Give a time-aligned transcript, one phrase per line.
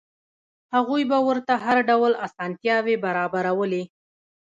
[0.75, 3.83] هغوی به ورته هر ډول اسانتیاوې برابرولې.